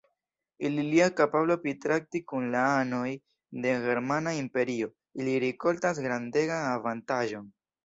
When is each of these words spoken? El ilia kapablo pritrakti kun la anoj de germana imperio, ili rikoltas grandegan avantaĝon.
El 0.69 0.77
ilia 0.83 1.09
kapablo 1.19 1.57
pritrakti 1.65 2.21
kun 2.31 2.47
la 2.55 2.63
anoj 2.77 3.03
de 3.67 3.75
germana 3.85 4.35
imperio, 4.39 4.91
ili 5.23 5.39
rikoltas 5.47 6.05
grandegan 6.09 6.69
avantaĝon. 6.75 7.49